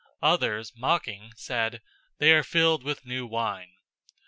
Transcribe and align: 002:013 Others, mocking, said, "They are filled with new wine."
002:013 0.23 0.33
Others, 0.33 0.73
mocking, 0.75 1.31
said, 1.35 1.79
"They 2.17 2.31
are 2.31 2.41
filled 2.41 2.81
with 2.83 3.05
new 3.05 3.27
wine." 3.27 3.73